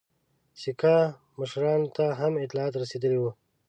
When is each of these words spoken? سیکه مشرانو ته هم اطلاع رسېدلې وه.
سیکه 0.61 0.95
مشرانو 1.37 1.87
ته 1.97 2.05
هم 2.19 2.33
اطلاع 2.43 2.67
رسېدلې 2.83 3.19
وه. 3.21 3.31